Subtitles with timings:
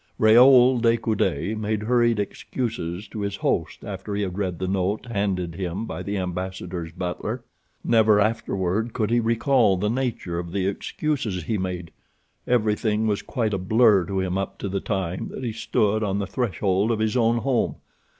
[0.17, 5.05] Raoul de Coude made hurried excuses to his host after he had read the note
[5.05, 7.43] handed him by the ambassador's butler.
[7.83, 11.91] Never afterward could he recall the nature of the excuses he made.
[12.47, 16.17] Everything was quite a blur to him up to the time that he stood on
[16.17, 17.75] the threshold of his own home.